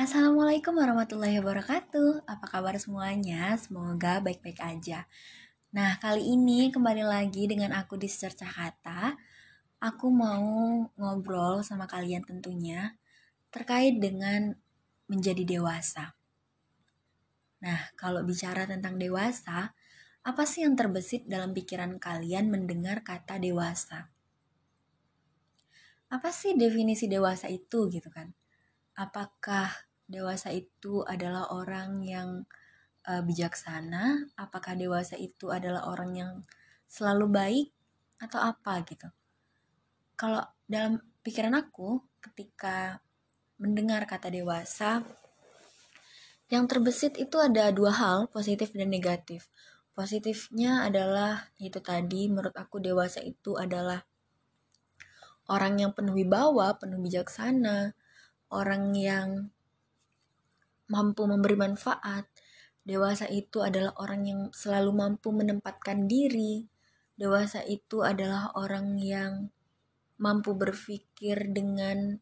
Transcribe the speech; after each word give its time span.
Assalamualaikum 0.00 0.80
warahmatullahi 0.80 1.44
wabarakatuh. 1.44 2.24
Apa 2.24 2.48
kabar 2.48 2.72
semuanya? 2.80 3.52
Semoga 3.60 4.24
baik-baik 4.24 4.56
aja. 4.56 5.04
Nah, 5.76 6.00
kali 6.00 6.24
ini 6.24 6.72
kembali 6.72 7.04
lagi 7.04 7.44
dengan 7.44 7.76
aku 7.76 8.00
di 8.00 8.08
Secercah 8.08 8.48
Kata. 8.48 9.12
Aku 9.76 10.08
mau 10.08 10.88
ngobrol 10.96 11.60
sama 11.60 11.84
kalian 11.84 12.24
tentunya 12.24 12.96
terkait 13.52 14.00
dengan 14.00 14.56
menjadi 15.04 15.44
dewasa. 15.44 16.16
Nah, 17.60 17.92
kalau 17.92 18.24
bicara 18.24 18.64
tentang 18.64 18.96
dewasa, 18.96 19.76
apa 20.24 20.42
sih 20.48 20.64
yang 20.64 20.80
terbesit 20.80 21.28
dalam 21.28 21.52
pikiran 21.52 22.00
kalian 22.00 22.48
mendengar 22.48 23.04
kata 23.04 23.36
dewasa? 23.36 24.08
Apa 26.08 26.32
sih 26.32 26.56
definisi 26.56 27.04
dewasa 27.04 27.52
itu 27.52 27.92
gitu 27.92 28.08
kan? 28.08 28.32
Apakah 28.96 29.89
dewasa 30.10 30.50
itu 30.50 31.06
adalah 31.06 31.46
orang 31.54 32.02
yang 32.02 32.42
uh, 33.06 33.22
bijaksana? 33.22 34.34
Apakah 34.34 34.74
dewasa 34.74 35.14
itu 35.14 35.54
adalah 35.54 35.86
orang 35.86 36.10
yang 36.18 36.32
selalu 36.90 37.30
baik 37.30 37.68
atau 38.18 38.42
apa 38.42 38.82
gitu? 38.90 39.06
Kalau 40.18 40.42
dalam 40.66 40.98
pikiran 41.22 41.54
aku 41.54 42.02
ketika 42.18 42.98
mendengar 43.62 44.04
kata 44.04 44.28
dewasa 44.28 45.06
yang 46.50 46.66
terbesit 46.66 47.14
itu 47.14 47.38
ada 47.38 47.70
dua 47.70 47.94
hal, 47.94 48.18
positif 48.26 48.74
dan 48.74 48.90
negatif. 48.90 49.46
Positifnya 49.94 50.82
adalah 50.82 51.54
itu 51.62 51.78
tadi 51.78 52.26
menurut 52.26 52.56
aku 52.58 52.82
dewasa 52.82 53.22
itu 53.22 53.54
adalah 53.54 54.02
orang 55.46 55.78
yang 55.78 55.94
penuh 55.94 56.14
wibawa, 56.14 56.74
penuh 56.74 56.98
bijaksana, 56.98 57.94
orang 58.50 58.90
yang 58.98 59.54
mampu 60.90 61.24
memberi 61.24 61.54
manfaat. 61.54 62.26
Dewasa 62.82 63.30
itu 63.30 63.62
adalah 63.62 63.94
orang 64.02 64.22
yang 64.26 64.40
selalu 64.50 64.90
mampu 64.90 65.30
menempatkan 65.30 66.10
diri. 66.10 66.66
Dewasa 67.14 67.62
itu 67.62 68.02
adalah 68.02 68.50
orang 68.58 68.98
yang 68.98 69.54
mampu 70.20 70.52
berpikir 70.58 71.54
dengan 71.54 72.18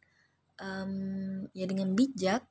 um, 0.61 0.93
ya 1.57 1.65
dengan 1.65 1.97
bijak. 1.97 2.45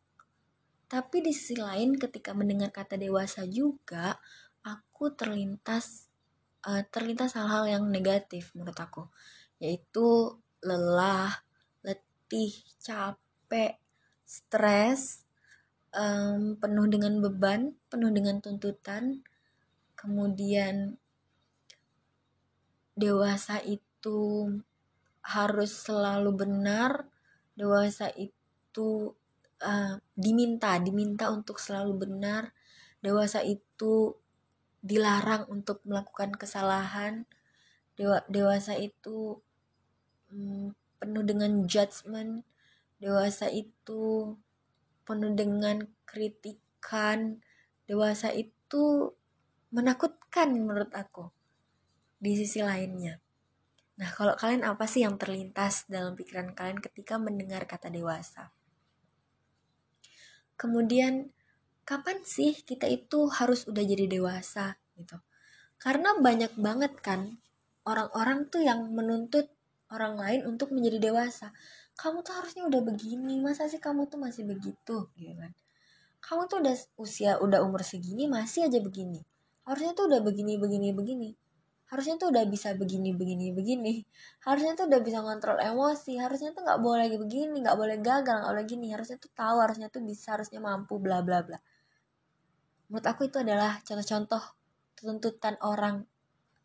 Tapi 0.87 1.21
di 1.21 1.35
sisi 1.35 1.59
lain 1.59 1.99
ketika 1.99 2.31
mendengar 2.31 2.71
kata 2.71 2.95
dewasa 2.95 3.43
juga 3.43 4.15
aku 4.63 5.11
terlintas 5.13 6.07
uh, 6.63 6.83
terlintas 6.89 7.35
hal-hal 7.35 7.67
yang 7.67 7.83
negatif 7.91 8.55
menurut 8.55 8.79
aku, 8.79 9.03
yaitu 9.59 10.39
lelah, 10.63 11.43
letih, 11.83 12.55
capek, 12.79 13.79
stres, 14.23 15.26
um, 15.97 16.55
penuh 16.61 16.85
dengan 16.85 17.17
beban, 17.17 17.73
penuh 17.89 18.13
dengan 18.13 18.37
tuntutan, 18.37 19.25
kemudian 19.97 21.01
dewasa 22.93 23.57
itu 23.65 24.53
harus 25.25 25.71
selalu 25.73 26.45
benar, 26.45 27.09
dewasa 27.57 28.13
itu 28.13 29.17
uh, 29.65 29.97
diminta, 30.13 30.77
diminta 30.77 31.33
untuk 31.33 31.57
selalu 31.57 32.05
benar, 32.05 32.53
dewasa 33.01 33.41
itu 33.41 34.13
dilarang 34.85 35.49
untuk 35.49 35.81
melakukan 35.83 36.37
kesalahan, 36.37 37.25
Dewa, 37.97 38.21
dewasa 38.29 38.77
itu 38.77 39.41
um, 40.29 40.69
penuh 41.01 41.25
dengan 41.25 41.65
judgement, 41.65 42.45
dewasa 43.01 43.49
itu 43.49 44.37
penuh 45.07 45.31
dengan 45.31 45.87
kritikan 46.03 47.39
dewasa 47.87 48.35
itu 48.35 49.15
menakutkan 49.71 50.51
menurut 50.51 50.91
aku 50.91 51.31
di 52.19 52.35
sisi 52.35 52.59
lainnya. 52.59 53.23
Nah, 53.97 54.09
kalau 54.13 54.35
kalian 54.37 54.67
apa 54.67 54.85
sih 54.85 55.01
yang 55.07 55.15
terlintas 55.15 55.87
dalam 55.89 56.13
pikiran 56.13 56.53
kalian 56.53 56.83
ketika 56.83 57.17
mendengar 57.17 57.65
kata 57.65 57.89
dewasa? 57.89 58.53
Kemudian, 60.59 61.33
kapan 61.87 62.21
sih 62.21 62.53
kita 62.61 62.85
itu 62.85 63.31
harus 63.31 63.65
udah 63.65 63.81
jadi 63.81 64.05
dewasa 64.05 64.77
gitu? 64.99 65.17
Karena 65.81 66.13
banyak 66.17 66.57
banget 66.59 66.93
kan 67.01 67.41
orang-orang 67.87 68.49
tuh 68.51 68.61
yang 68.65 68.91
menuntut 68.91 69.49
orang 69.87 70.19
lain 70.19 70.41
untuk 70.43 70.75
menjadi 70.75 71.09
dewasa 71.09 71.55
kamu 71.97 72.21
tuh 72.21 72.33
harusnya 72.37 72.63
udah 72.69 72.81
begini 72.85 73.41
masa 73.41 73.65
sih 73.65 73.81
kamu 73.81 74.05
tuh 74.05 74.21
masih 74.21 74.45
begitu? 74.45 75.09
Gitu 75.17 75.33
kan? 75.33 75.51
Kamu 76.21 76.45
tuh 76.45 76.61
udah 76.61 76.75
usia 77.01 77.41
udah 77.41 77.65
umur 77.65 77.81
segini 77.81 78.29
masih 78.29 78.69
aja 78.69 78.77
begini. 78.77 79.25
Harusnya 79.65 79.97
tuh 79.97 80.05
udah 80.05 80.21
begini 80.21 80.61
begini 80.61 80.93
begini. 80.93 81.29
Harusnya 81.89 82.21
tuh 82.21 82.29
udah 82.29 82.45
bisa 82.45 82.77
begini 82.77 83.17
begini 83.17 83.49
begini. 83.49 84.05
Harusnya 84.45 84.77
tuh 84.77 84.85
udah 84.85 85.01
bisa 85.01 85.25
kontrol 85.25 85.57
emosi. 85.57 86.21
Harusnya 86.21 86.53
tuh 86.53 86.61
nggak 86.61 86.79
boleh 86.85 87.09
lagi 87.09 87.17
begini 87.17 87.65
nggak 87.65 87.77
boleh 87.79 87.97
gagal 87.97 88.45
nggak 88.45 88.53
boleh 88.53 88.67
gini. 88.69 88.87
Harusnya 88.93 89.17
tuh 89.17 89.31
tahu 89.33 89.57
harusnya 89.57 89.87
tuh 89.89 90.05
bisa 90.05 90.37
harusnya 90.37 90.61
mampu 90.61 91.01
bla 91.01 91.25
bla 91.25 91.41
bla. 91.41 91.57
Menurut 92.93 93.07
aku 93.09 93.25
itu 93.25 93.41
adalah 93.41 93.81
contoh-contoh 93.81 94.43
tuntutan 95.01 95.57
orang 95.65 96.05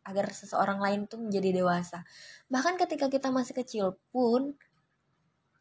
agar 0.03 0.29
seseorang 0.29 0.77
lain 0.77 1.09
tuh 1.09 1.17
menjadi 1.17 1.63
dewasa. 1.63 2.05
Bahkan 2.51 2.77
ketika 2.85 3.07
kita 3.07 3.31
masih 3.31 3.55
kecil 3.57 3.95
pun 4.11 4.53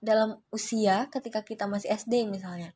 dalam 0.03 0.43
usia 0.51 1.07
ketika 1.15 1.47
kita 1.47 1.71
masih 1.71 1.95
SD 1.95 2.27
misalnya 2.27 2.75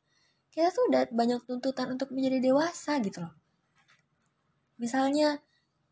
kita 0.57 0.73
tuh 0.73 0.89
udah 0.89 1.05
banyak 1.13 1.45
tuntutan 1.45 1.93
untuk 1.93 2.09
menjadi 2.09 2.41
dewasa 2.49 2.97
gitu 3.05 3.21
loh. 3.21 3.35
Misalnya 4.81 5.37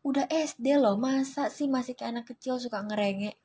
udah 0.02 0.26
SD 0.26 0.74
loh 0.74 0.98
masa 0.98 1.54
sih 1.54 1.70
masih 1.70 1.94
kayak 1.94 2.18
anak 2.18 2.26
kecil 2.34 2.58
suka 2.58 2.82
ngerengek? 2.82 3.38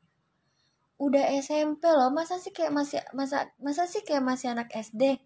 Udah 0.97 1.29
SMP 1.38 1.85
loh 1.94 2.09
masa 2.09 2.41
sih 2.41 2.50
kayak 2.50 2.74
masih 2.74 3.06
masa 3.13 3.53
masa 3.62 3.85
sih 3.85 4.02
kayak 4.02 4.25
masih 4.25 4.50
anak 4.50 4.73
SD 4.73 5.22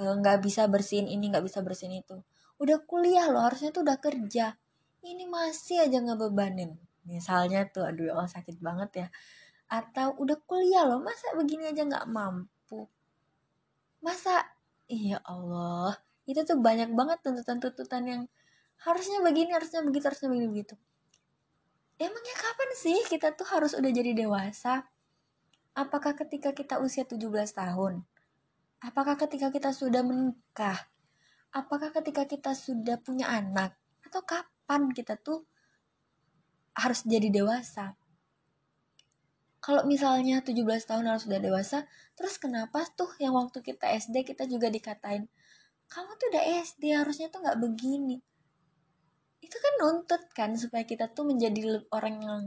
e, 0.00 0.02
nggak 0.16 0.36
e, 0.40 0.42
bisa 0.48 0.64
bersihin 0.64 1.12
ini 1.12 1.28
nggak 1.28 1.44
bisa 1.44 1.60
bersihin 1.60 2.00
itu. 2.00 2.16
Udah 2.56 2.80
kuliah 2.88 3.28
loh 3.28 3.44
harusnya 3.44 3.76
tuh 3.76 3.84
udah 3.84 4.00
kerja. 4.00 4.56
Ini 5.04 5.28
masih 5.28 5.92
aja 5.92 6.00
ngebebanin. 6.00 6.72
Misalnya 7.04 7.68
tuh 7.68 7.84
aduh 7.84 8.16
oh 8.16 8.24
sakit 8.24 8.64
banget 8.64 8.90
ya 9.04 9.08
atau 9.66 10.14
udah 10.22 10.38
kuliah 10.46 10.86
loh 10.86 11.02
masa 11.02 11.34
begini 11.34 11.70
aja 11.70 11.82
nggak 11.82 12.06
mampu? 12.06 12.86
Masa 14.02 14.46
iya 14.86 15.18
Allah 15.26 15.98
itu 16.26 16.42
tuh 16.42 16.58
banyak 16.58 16.90
banget 16.94 17.22
tuntutan-tuntutan 17.22 18.02
yang 18.06 18.22
harusnya 18.82 19.22
begini 19.22 19.54
harusnya 19.54 19.82
begitu 19.82 20.04
harusnya 20.06 20.28
begini 20.30 20.48
begitu. 20.50 20.74
Emangnya 21.96 22.36
kapan 22.36 22.70
sih 22.76 22.98
kita 23.08 23.32
tuh 23.34 23.48
harus 23.48 23.72
udah 23.72 23.90
jadi 23.90 24.12
dewasa? 24.12 24.84
Apakah 25.72 26.12
ketika 26.12 26.52
kita 26.52 26.76
usia 26.80 27.08
17 27.08 27.24
tahun? 27.56 28.04
Apakah 28.84 29.16
ketika 29.16 29.48
kita 29.48 29.72
sudah 29.72 30.04
menikah? 30.04 30.88
Apakah 31.56 31.88
ketika 31.96 32.28
kita 32.28 32.52
sudah 32.52 33.00
punya 33.00 33.32
anak? 33.32 33.72
Atau 34.04 34.20
kapan 34.28 34.92
kita 34.92 35.16
tuh 35.16 35.48
harus 36.76 37.00
jadi 37.08 37.32
dewasa 37.32 37.96
kalau 39.66 39.82
misalnya 39.82 40.46
17 40.46 40.62
tahun 40.62 41.10
harus 41.10 41.26
sudah 41.26 41.42
dewasa, 41.42 41.90
terus 42.14 42.38
kenapa 42.38 42.86
tuh 42.94 43.10
yang 43.18 43.34
waktu 43.34 43.66
kita 43.66 43.90
SD 43.98 44.22
kita 44.22 44.46
juga 44.46 44.70
dikatain, 44.70 45.26
kamu 45.90 46.10
tuh 46.14 46.26
udah 46.30 46.44
SD 46.62 46.94
harusnya 46.94 47.26
tuh 47.34 47.42
nggak 47.42 47.58
begini. 47.58 48.22
Itu 49.42 49.58
kan 49.58 49.72
nuntut 49.82 50.22
kan 50.30 50.54
supaya 50.54 50.86
kita 50.86 51.10
tuh 51.10 51.26
menjadi 51.26 51.82
orang 51.90 52.14
yang 52.22 52.40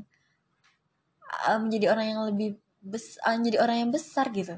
uh, 1.44 1.60
menjadi 1.60 1.92
orang 1.92 2.08
yang 2.08 2.22
lebih 2.24 2.56
bes 2.80 3.20
uh, 3.28 3.36
menjadi 3.36 3.68
orang 3.68 3.78
yang 3.84 3.92
besar 3.92 4.32
gitu. 4.32 4.56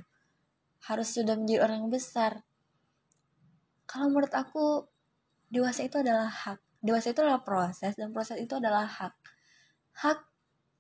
Harus 0.86 1.18
sudah 1.18 1.34
menjadi 1.34 1.66
orang 1.66 1.90
yang 1.90 1.90
besar. 1.90 2.46
Kalau 3.90 4.14
menurut 4.14 4.38
aku 4.38 4.86
dewasa 5.50 5.82
itu 5.82 5.98
adalah 5.98 6.30
hak. 6.30 6.62
Dewasa 6.78 7.10
itu 7.10 7.26
adalah 7.26 7.42
proses 7.42 7.98
dan 7.98 8.14
proses 8.14 8.38
itu 8.38 8.54
adalah 8.54 8.86
hak. 8.86 9.18
Hak 9.98 10.30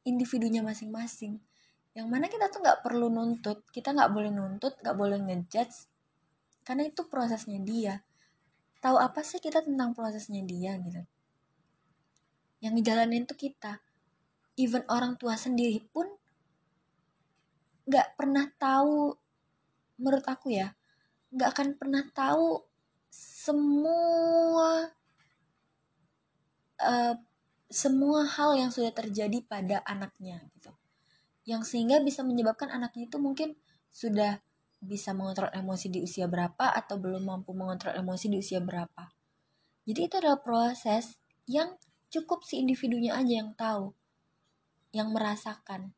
individunya 0.05 0.61
masing-masing 0.61 1.41
yang 1.91 2.07
mana 2.07 2.31
kita 2.31 2.47
tuh 2.47 2.63
nggak 2.63 2.79
perlu 2.83 3.11
nuntut. 3.11 3.67
Kita 3.69 3.91
nggak 3.91 4.11
boleh 4.11 4.31
nuntut 4.31 4.79
nggak 4.79 4.95
boleh 4.95 5.19
ngejudge 5.19 5.91
karena 6.63 6.87
itu 6.87 7.03
prosesnya 7.07 7.59
dia. 7.59 7.99
Tahu 8.79 8.97
apa 8.97 9.21
sih 9.21 9.43
kita 9.43 9.61
tentang 9.61 9.91
prosesnya 9.91 10.41
dia 10.41 10.79
gitu? 10.79 11.03
Yang 12.63 12.73
ngejalanin 12.79 13.23
tuh 13.27 13.37
kita. 13.37 13.83
Even 14.55 14.87
orang 14.87 15.19
tua 15.19 15.35
sendiri 15.35 15.83
pun 15.91 16.07
nggak 17.87 18.15
pernah 18.15 18.45
tahu 18.55 19.17
menurut 19.97 20.25
aku 20.25 20.53
ya 20.53 20.73
nggak 21.33 21.49
akan 21.49 21.67
pernah 21.75 22.03
tahu 22.11 22.61
semua 23.11 24.91
uh, 26.79 27.15
semua 27.71 28.27
hal 28.27 28.59
yang 28.59 28.71
sudah 28.71 28.91
terjadi 28.91 29.39
pada 29.47 29.79
anaknya 29.87 30.43
gitu 30.55 30.71
yang 31.45 31.65
sehingga 31.65 32.01
bisa 32.01 32.21
menyebabkan 32.21 32.69
anaknya 32.69 33.09
itu 33.09 33.17
mungkin 33.17 33.57
sudah 33.89 34.39
bisa 34.81 35.13
mengontrol 35.13 35.53
emosi 35.53 35.93
di 35.93 35.99
usia 36.01 36.25
berapa 36.25 36.73
atau 36.73 36.97
belum 36.97 37.25
mampu 37.25 37.53
mengontrol 37.53 37.93
emosi 37.93 38.33
di 38.33 38.37
usia 38.41 38.57
berapa. 38.61 39.13
Jadi 39.85 39.99
itu 40.09 40.15
adalah 40.17 40.41
proses 40.41 41.17
yang 41.45 41.77
cukup 42.09 42.45
si 42.45 42.61
individunya 42.61 43.17
aja 43.17 43.33
yang 43.41 43.53
tahu, 43.53 43.93
yang 44.93 45.13
merasakan. 45.13 45.93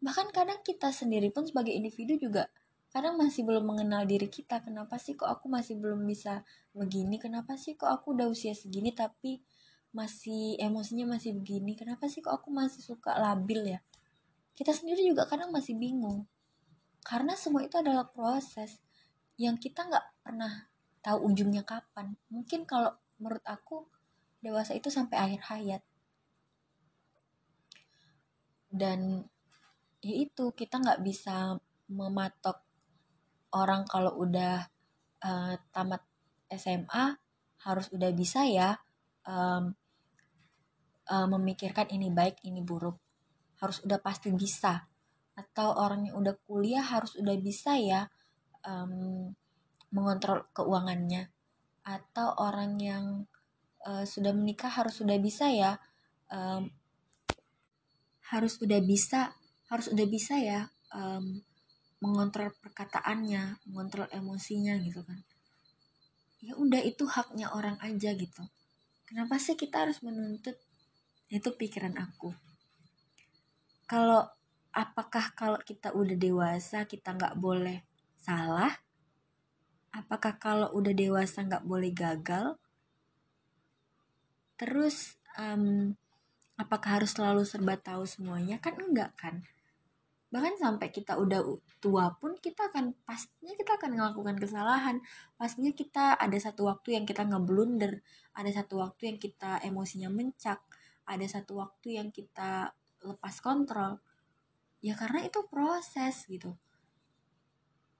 Bahkan 0.00 0.32
kadang 0.32 0.60
kita 0.60 0.92
sendiri 0.92 1.32
pun 1.32 1.48
sebagai 1.48 1.72
individu 1.72 2.16
juga 2.20 2.48
kadang 2.94 3.18
masih 3.18 3.42
belum 3.42 3.66
mengenal 3.66 4.06
diri 4.06 4.30
kita. 4.30 4.62
Kenapa 4.62 5.02
sih 5.02 5.18
kok 5.18 5.26
aku 5.26 5.50
masih 5.50 5.74
belum 5.80 6.06
bisa 6.06 6.46
begini? 6.70 7.18
Kenapa 7.18 7.58
sih 7.58 7.74
kok 7.74 7.90
aku 7.90 8.14
udah 8.14 8.30
usia 8.30 8.54
segini 8.54 8.94
tapi 8.94 9.42
masih 9.90 10.54
emosinya 10.62 11.18
masih 11.18 11.34
begini? 11.34 11.74
Kenapa 11.74 12.06
sih 12.06 12.22
kok 12.22 12.30
aku 12.30 12.54
masih 12.54 12.84
suka 12.86 13.18
labil 13.18 13.74
ya? 13.74 13.80
Kita 14.54 14.70
sendiri 14.70 15.02
juga 15.02 15.26
kadang 15.26 15.50
masih 15.50 15.74
bingung. 15.74 16.26
Karena 17.04 17.34
semua 17.34 17.66
itu 17.66 17.76
adalah 17.76 18.06
proses 18.08 18.80
yang 19.34 19.58
kita 19.58 19.84
nggak 19.84 20.06
pernah 20.22 20.70
tahu 21.02 21.28
ujungnya 21.28 21.66
kapan. 21.66 22.14
Mungkin 22.30 22.64
kalau 22.64 22.94
menurut 23.18 23.44
aku 23.44 23.84
dewasa 24.40 24.72
itu 24.78 24.88
sampai 24.88 25.16
akhir 25.18 25.40
hayat. 25.50 25.82
Dan 28.70 29.26
ya 30.00 30.14
itu 30.14 30.54
kita 30.54 30.80
nggak 30.80 31.02
bisa 31.02 31.58
mematok 31.90 32.64
orang 33.54 33.86
kalau 33.86 34.16
udah 34.18 34.66
uh, 35.22 35.54
tamat 35.70 36.02
SMA 36.50 37.16
harus 37.64 37.86
udah 37.94 38.10
bisa 38.12 38.44
ya 38.44 38.76
um, 39.24 39.72
uh, 41.08 41.26
memikirkan 41.30 41.88
ini 41.88 42.12
baik 42.12 42.44
ini 42.44 42.60
buruk 42.60 43.03
harus 43.64 43.80
udah 43.80 43.98
pasti 44.04 44.28
bisa. 44.30 44.84
Atau 45.34 45.72
orang 45.74 46.06
yang 46.06 46.20
udah 46.20 46.36
kuliah 46.44 46.84
harus 46.84 47.16
udah 47.16 47.34
bisa 47.40 47.80
ya 47.80 48.06
um, 48.68 49.32
mengontrol 49.90 50.44
keuangannya. 50.52 51.32
Atau 51.88 52.36
orang 52.36 52.76
yang 52.76 53.04
uh, 53.88 54.04
sudah 54.04 54.36
menikah 54.36 54.68
harus 54.68 55.00
sudah 55.00 55.16
bisa 55.16 55.48
ya 55.48 55.80
um, 56.28 56.68
harus 58.28 58.60
udah 58.60 58.80
bisa 58.84 59.32
harus 59.72 59.88
udah 59.88 60.06
bisa 60.08 60.36
ya 60.40 60.68
um, 60.92 61.40
mengontrol 62.04 62.52
perkataannya 62.60 63.64
mengontrol 63.68 64.06
emosinya 64.12 64.76
gitu 64.84 65.00
kan. 65.02 65.24
Ya 66.44 66.52
udah 66.60 66.84
itu 66.84 67.08
haknya 67.08 67.48
orang 67.56 67.80
aja 67.80 68.12
gitu. 68.12 68.44
Kenapa 69.08 69.40
sih 69.40 69.56
kita 69.56 69.88
harus 69.88 70.04
menuntut? 70.04 70.60
Itu 71.32 71.56
pikiran 71.56 71.96
aku 71.96 72.53
kalau 73.84 74.24
apakah 74.74 75.32
kalau 75.38 75.60
kita 75.62 75.94
udah 75.94 76.16
dewasa 76.18 76.88
kita 76.88 77.14
nggak 77.14 77.38
boleh 77.38 77.84
salah? 78.18 78.72
Apakah 79.94 80.40
kalau 80.42 80.68
udah 80.74 80.90
dewasa 80.90 81.46
nggak 81.46 81.62
boleh 81.62 81.94
gagal? 81.94 82.58
Terus 84.58 85.14
um, 85.38 85.94
apakah 86.58 86.98
harus 86.98 87.14
selalu 87.14 87.46
serba 87.46 87.78
tahu 87.78 88.02
semuanya? 88.02 88.58
Kan 88.58 88.74
enggak 88.80 89.14
kan? 89.14 89.46
Bahkan 90.34 90.58
sampai 90.58 90.90
kita 90.90 91.14
udah 91.14 91.46
tua 91.78 92.10
pun 92.18 92.34
kita 92.34 92.66
akan 92.66 92.90
pastinya 93.06 93.54
kita 93.54 93.78
akan 93.78 93.94
melakukan 93.94 94.34
kesalahan. 94.34 94.98
Pastinya 95.38 95.70
kita 95.70 96.18
ada 96.18 96.34
satu 96.42 96.66
waktu 96.66 96.98
yang 96.98 97.06
kita 97.06 97.22
ngeblunder, 97.22 98.02
ada 98.34 98.50
satu 98.50 98.82
waktu 98.82 99.14
yang 99.14 99.18
kita 99.22 99.62
emosinya 99.62 100.10
mencak, 100.10 100.58
ada 101.06 101.26
satu 101.30 101.62
waktu 101.62 102.02
yang 102.02 102.10
kita 102.10 102.74
lepas 103.04 103.38
kontrol. 103.44 104.00
Ya 104.80 104.96
karena 104.96 105.24
itu 105.24 105.44
proses 105.48 106.24
gitu. 106.28 106.56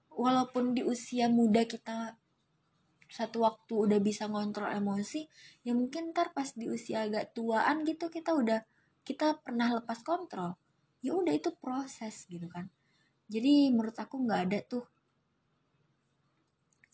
Walaupun 0.09 0.73
di 0.73 0.81
usia 0.81 1.29
muda 1.29 1.65
kita 1.65 2.17
satu 3.05 3.45
waktu 3.45 3.73
udah 3.73 3.99
bisa 4.01 4.25
ngontrol 4.25 4.73
emosi 4.73 5.29
ya 5.61 5.77
mungkin 5.77 6.09
ntar 6.09 6.33
pas 6.33 6.51
di 6.57 6.65
usia 6.65 7.05
agak 7.05 7.37
tuaan 7.37 7.85
gitu 7.85 8.09
kita 8.09 8.33
udah 8.33 8.65
kita 9.05 9.37
pernah 9.45 9.69
lepas 9.71 10.01
kontrol. 10.01 10.57
Ya 11.05 11.13
udah 11.13 11.33
itu 11.33 11.53
proses 11.53 12.25
gitu 12.25 12.49
kan. 12.49 12.67
Jadi 13.29 13.69
menurut 13.69 13.97
aku 13.97 14.25
nggak 14.25 14.41
ada 14.49 14.59
tuh 14.65 14.85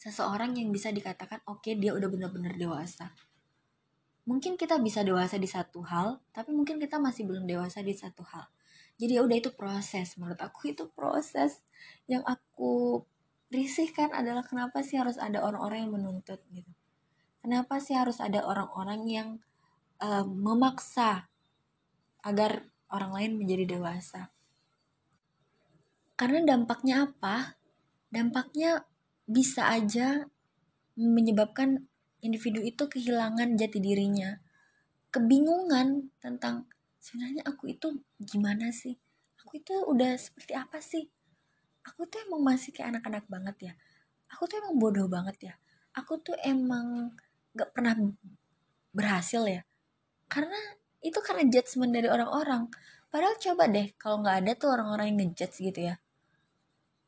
seseorang 0.02 0.58
yang 0.58 0.74
bisa 0.74 0.90
dikatakan 0.90 1.46
oke 1.46 1.62
okay, 1.62 1.78
dia 1.78 1.94
udah 1.94 2.10
bener-bener 2.10 2.58
dewasa 2.58 3.14
mungkin 4.32 4.56
kita 4.56 4.80
bisa 4.80 5.04
dewasa 5.04 5.36
di 5.36 5.50
satu 5.52 5.84
hal 5.84 6.24
tapi 6.32 6.56
mungkin 6.56 6.80
kita 6.80 6.96
masih 7.04 7.28
belum 7.28 7.44
dewasa 7.44 7.84
di 7.84 7.92
satu 7.92 8.24
hal. 8.24 8.48
Jadi 8.96 9.20
ya 9.20 9.22
udah 9.28 9.38
itu 9.38 9.52
proses. 9.52 10.16
Menurut 10.16 10.40
aku 10.40 10.72
itu 10.72 10.88
proses 10.96 11.60
yang 12.08 12.24
aku 12.24 13.04
risihkan 13.52 14.16
adalah 14.16 14.48
kenapa 14.48 14.80
sih 14.80 14.96
harus 14.96 15.20
ada 15.20 15.44
orang-orang 15.44 15.84
yang 15.84 15.94
menuntut 16.00 16.40
gitu. 16.56 16.72
Kenapa 17.44 17.84
sih 17.84 17.98
harus 17.98 18.24
ada 18.24 18.46
orang-orang 18.48 19.02
yang 19.10 19.30
uh, 20.00 20.24
memaksa 20.24 21.28
agar 22.24 22.72
orang 22.88 23.12
lain 23.12 23.32
menjadi 23.42 23.76
dewasa? 23.76 24.32
Karena 26.16 26.56
dampaknya 26.56 27.10
apa? 27.10 27.60
Dampaknya 28.14 28.86
bisa 29.26 29.68
aja 29.68 30.30
menyebabkan 30.94 31.91
individu 32.22 32.62
itu 32.62 32.86
kehilangan 32.86 33.58
jati 33.58 33.82
dirinya. 33.82 34.38
Kebingungan 35.12 36.14
tentang 36.24 36.70
sebenarnya 37.02 37.44
aku 37.44 37.74
itu 37.74 38.00
gimana 38.22 38.70
sih? 38.72 38.96
Aku 39.44 39.60
itu 39.60 39.74
udah 39.74 40.16
seperti 40.16 40.54
apa 40.56 40.80
sih? 40.80 41.10
Aku 41.82 42.06
tuh 42.06 42.22
emang 42.30 42.46
masih 42.46 42.72
kayak 42.72 42.96
anak-anak 42.98 43.26
banget 43.28 43.58
ya? 43.60 43.74
Aku 44.32 44.46
tuh 44.48 44.62
emang 44.62 44.78
bodoh 44.78 45.10
banget 45.10 45.52
ya? 45.52 45.54
Aku 45.98 46.22
tuh 46.22 46.38
emang 46.46 47.12
gak 47.58 47.74
pernah 47.74 47.98
berhasil 48.94 49.44
ya? 49.44 49.66
Karena 50.32 50.56
itu 51.02 51.20
karena 51.20 51.44
judgement 51.50 51.92
dari 51.92 52.08
orang-orang. 52.08 52.70
Padahal 53.12 53.36
coba 53.36 53.68
deh 53.68 53.92
kalau 54.00 54.24
nggak 54.24 54.38
ada 54.46 54.52
tuh 54.56 54.70
orang-orang 54.72 55.12
yang 55.12 55.18
ngejudge 55.28 55.58
gitu 55.60 55.92
ya. 55.92 56.00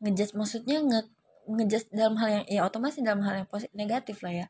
Ngejudge 0.04 0.36
maksudnya 0.36 0.83
nge 0.83 1.00
ngejudge 1.48 1.88
dalam 1.95 2.19
hal 2.19 2.30
yang 2.42 2.45
ya 2.51 2.62
otomatis 2.68 3.00
dalam 3.00 3.24
hal 3.24 3.44
yang 3.44 3.48
positif 3.48 3.75
negatif 3.75 4.19
lah 4.19 4.33
ya 4.44 4.48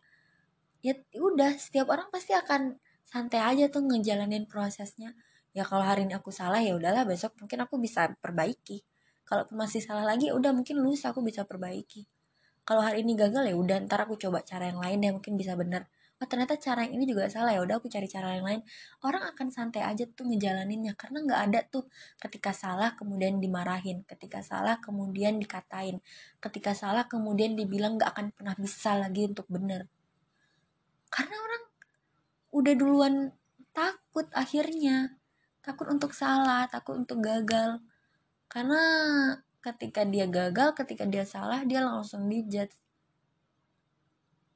ya 0.83 0.93
udah 1.15 1.55
setiap 1.55 1.87
orang 1.89 2.11
pasti 2.11 2.35
akan 2.35 2.75
santai 3.07 3.39
aja 3.39 3.71
tuh 3.71 3.87
ngejalanin 3.87 4.45
prosesnya. 4.45 5.15
Ya 5.55 5.63
kalau 5.63 5.85
hari 5.85 6.03
ini 6.05 6.13
aku 6.17 6.29
salah 6.33 6.59
ya 6.59 6.75
udahlah 6.75 7.07
besok 7.07 7.39
mungkin 7.39 7.63
aku 7.63 7.79
bisa 7.79 8.11
perbaiki. 8.19 8.83
Kalau 9.23 9.47
masih 9.55 9.79
salah 9.79 10.03
lagi 10.03 10.27
ya 10.29 10.35
udah 10.35 10.51
mungkin 10.51 10.83
lusa 10.83 11.15
aku 11.15 11.23
bisa 11.23 11.47
perbaiki. 11.47 12.03
Kalau 12.67 12.83
hari 12.83 13.07
ini 13.07 13.15
gagal 13.15 13.47
ya 13.47 13.55
udah 13.55 13.77
ntar 13.87 14.03
aku 14.03 14.19
coba 14.19 14.43
cara 14.43 14.67
yang 14.67 14.79
lain 14.83 14.97
deh 14.99 15.11
mungkin 15.15 15.39
bisa 15.39 15.55
bener 15.55 15.87
oh 16.23 16.27
ternyata 16.31 16.55
cara 16.55 16.87
yang 16.87 16.95
ini 16.95 17.11
juga 17.11 17.27
salah 17.27 17.51
ya 17.51 17.59
udah 17.67 17.83
aku 17.83 17.91
cari 17.91 18.07
cara 18.07 18.39
yang 18.39 18.47
lain. 18.47 18.61
Orang 19.03 19.23
akan 19.27 19.47
santai 19.51 19.83
aja 19.83 20.07
tuh 20.07 20.23
ngejalaninnya 20.31 20.95
karena 20.95 21.19
nggak 21.19 21.41
ada 21.51 21.59
tuh 21.67 21.83
ketika 22.15 22.55
salah 22.55 22.95
kemudian 22.95 23.43
dimarahin 23.43 24.07
ketika 24.07 24.39
salah 24.39 24.79
kemudian 24.79 25.35
dikatain 25.35 25.99
ketika 26.39 26.71
salah 26.71 27.11
kemudian 27.11 27.59
dibilang 27.59 27.99
nggak 27.99 28.15
akan 28.15 28.27
pernah 28.31 28.55
bisa 28.55 28.95
lagi 28.95 29.27
untuk 29.27 29.51
bener 29.51 29.91
karena 31.13 31.37
orang 31.37 31.63
udah 32.53 32.73
duluan 32.73 33.15
takut 33.69 34.25
akhirnya. 34.33 35.17
Takut 35.61 35.87
untuk 35.87 36.11
salah 36.17 36.65
takut 36.65 36.97
untuk 36.97 37.21
gagal. 37.21 37.79
Karena 38.49 38.81
ketika 39.63 40.03
dia 40.03 40.27
gagal 40.27 40.75
ketika 40.75 41.05
dia 41.05 41.23
salah 41.23 41.61
dia 41.63 41.85
langsung 41.85 42.25
dijudge. 42.25 42.73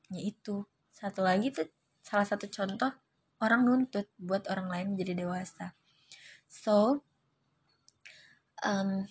Ya 0.09 0.21
itu. 0.25 0.65
Satu 0.89 1.21
lagi 1.21 1.53
tuh 1.53 1.69
salah 2.01 2.25
satu 2.25 2.49
contoh 2.49 2.89
orang 3.37 3.61
nuntut 3.61 4.09
buat 4.17 4.49
orang 4.49 4.67
lain 4.73 4.87
menjadi 4.97 5.13
dewasa. 5.25 5.77
So 6.49 7.05
um, 8.65 9.05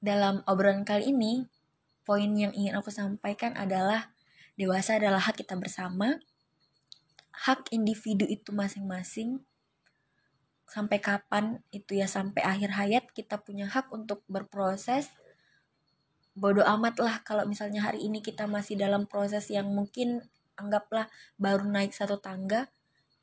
dalam 0.00 0.40
obrolan 0.48 0.88
kali 0.88 1.12
ini 1.12 1.44
poin 2.08 2.32
yang 2.32 2.56
ingin 2.56 2.72
aku 2.74 2.88
sampaikan 2.88 3.52
adalah 3.54 4.10
dewasa 4.56 4.96
adalah 4.96 5.20
hak 5.20 5.44
kita 5.44 5.54
bersama 5.60 6.16
hak 7.40 7.72
individu 7.72 8.28
itu 8.28 8.52
masing-masing 8.52 9.40
sampai 10.68 11.00
kapan 11.00 11.64
itu 11.72 11.96
ya 11.96 12.04
sampai 12.04 12.44
akhir 12.44 12.70
hayat 12.76 13.04
kita 13.16 13.40
punya 13.40 13.66
hak 13.66 13.88
untuk 13.90 14.20
berproses. 14.28 15.08
Bodoh 16.36 16.62
amat 16.62 17.00
lah 17.02 17.16
kalau 17.24 17.42
misalnya 17.48 17.82
hari 17.82 18.06
ini 18.06 18.20
kita 18.20 18.44
masih 18.46 18.76
dalam 18.76 19.08
proses 19.08 19.48
yang 19.50 19.66
mungkin 19.72 20.22
anggaplah 20.54 21.08
baru 21.40 21.64
naik 21.66 21.96
satu 21.96 22.20
tangga 22.20 22.68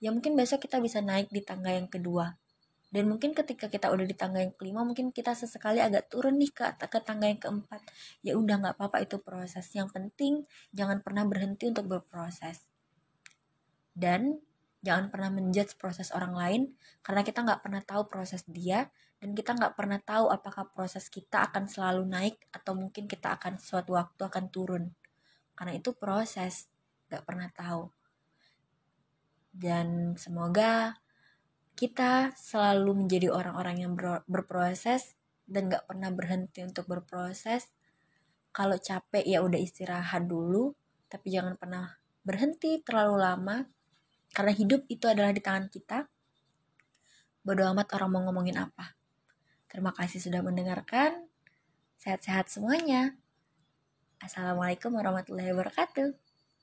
ya 0.01 0.09
mungkin 0.09 0.33
besok 0.33 0.65
kita 0.65 0.81
bisa 0.81 1.00
naik 1.00 1.29
di 1.29 1.45
tangga 1.45 1.71
yang 1.71 1.88
kedua. 1.88 2.36
Dan 2.89 3.12
mungkin 3.12 3.38
ketika 3.38 3.69
kita 3.69 3.93
udah 3.93 4.03
di 4.07 4.15
tangga 4.17 4.41
yang 4.41 4.55
kelima 4.57 4.81
mungkin 4.81 5.13
kita 5.13 5.38
sesekali 5.38 5.77
agak 5.77 6.09
turun 6.09 6.41
nih 6.41 6.51
ke 6.51 6.65
ke 6.89 7.00
tangga 7.05 7.29
yang 7.29 7.38
keempat. 7.38 7.86
Ya 8.25 8.33
udah 8.33 8.65
nggak 8.65 8.75
apa-apa 8.81 9.05
itu 9.05 9.21
proses. 9.21 9.69
Yang 9.77 9.93
penting 9.93 10.33
jangan 10.74 11.05
pernah 11.05 11.24
berhenti 11.24 11.69
untuk 11.69 11.86
berproses 11.86 12.65
dan 13.98 14.38
jangan 14.86 15.10
pernah 15.10 15.34
menjudge 15.34 15.74
proses 15.82 16.13
orang 16.13 16.38
lain 16.38 16.62
karena 17.01 17.25
kita 17.25 17.42
nggak 17.42 17.66
pernah 17.66 17.82
tahu 17.82 18.06
proses 18.06 18.46
dia 18.46 18.94
dan 19.18 19.34
kita 19.34 19.58
nggak 19.58 19.74
pernah 19.74 19.98
tahu 19.98 20.30
apakah 20.30 20.70
proses 20.70 21.10
kita 21.10 21.50
akan 21.50 21.66
selalu 21.66 22.06
naik 22.06 22.38
atau 22.54 22.77
mungkin 22.77 23.10
kita 23.10 23.34
akan 23.34 23.58
suatu 23.58 23.98
waktu 23.98 24.22
akan 24.22 24.46
turun. 24.54 24.94
Karena 25.58 25.74
itu 25.74 25.98
proses 25.98 26.70
nggak 27.10 27.25
pernah 27.25 27.50
tahu. 27.50 27.89
Dan 29.50 30.13
semoga 30.22 31.01
kita 31.74 32.38
selalu 32.38 33.06
menjadi 33.06 33.34
orang-orang 33.34 33.82
yang 33.82 33.94
ber 33.98 34.22
berproses 34.30 35.18
dan 35.50 35.74
nggak 35.74 35.89
pernah 35.89 36.13
berhenti 36.13 36.62
untuk 36.62 36.86
berproses. 36.86 37.74
Kalau 38.54 38.77
capek 38.77 39.25
ya 39.25 39.42
udah 39.42 39.58
istirahat 39.58 40.30
dulu 40.30 40.77
tapi 41.10 41.34
jangan 41.34 41.58
pernah 41.58 41.98
berhenti 42.22 42.86
terlalu 42.86 43.16
lama 43.18 43.58
karena 44.38 44.53
hidup 44.53 44.86
itu 44.86 45.10
adalah 45.10 45.34
di 45.34 45.41
tangan 45.41 45.65
kita 45.65 46.06
bodo 47.41 47.65
amat 47.74 47.89
orang 47.98 48.10
mau 48.13 48.22
ngomongin 48.29 48.62
apa 48.62 48.98
Terima 49.67 49.91
kasih 49.91 50.24
sudah 50.24 50.39
mendengarkan. 50.39 51.27
Sehat-sehat 52.00 52.48
semuanya. 52.48 53.20
Assalamualaikum 54.24 54.96
warahmatullahi 54.96 55.51
wabarakatuh. 55.51 56.26